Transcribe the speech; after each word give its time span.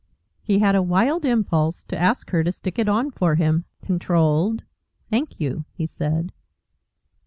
He 0.41 0.57
had 0.57 0.73
a 0.73 0.81
wild 0.81 1.25
impulse 1.25 1.83
to 1.83 1.95
ask 1.95 2.31
her 2.31 2.43
to 2.43 2.51
stick 2.51 2.79
it 2.79 2.89
on 2.89 3.11
for 3.11 3.35
him. 3.35 3.65
Controlled. 3.83 4.63
"Thank 5.11 5.39
you," 5.39 5.65
he 5.73 5.85
said. 5.85 6.31